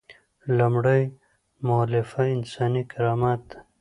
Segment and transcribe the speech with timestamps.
[0.57, 1.03] لومړۍ
[1.67, 3.57] مولفه انساني کرامت دی.